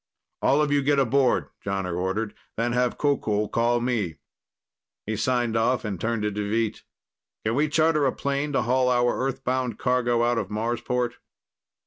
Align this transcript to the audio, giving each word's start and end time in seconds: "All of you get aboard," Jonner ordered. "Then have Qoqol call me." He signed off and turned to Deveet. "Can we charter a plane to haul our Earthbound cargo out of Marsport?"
"All 0.41 0.63
of 0.63 0.71
you 0.71 0.81
get 0.81 0.97
aboard," 0.97 1.49
Jonner 1.63 1.95
ordered. 1.95 2.33
"Then 2.57 2.71
have 2.71 2.97
Qoqol 2.97 3.51
call 3.51 3.79
me." 3.81 4.15
He 5.05 5.15
signed 5.15 5.55
off 5.55 5.85
and 5.85 6.01
turned 6.01 6.23
to 6.23 6.31
Deveet. 6.31 6.81
"Can 7.45 7.53
we 7.53 7.69
charter 7.69 8.07
a 8.07 8.11
plane 8.11 8.51
to 8.53 8.63
haul 8.63 8.89
our 8.89 9.15
Earthbound 9.15 9.77
cargo 9.77 10.23
out 10.23 10.39
of 10.39 10.49
Marsport?" 10.49 11.17